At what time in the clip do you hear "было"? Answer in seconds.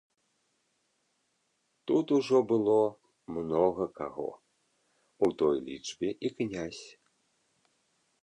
2.51-2.77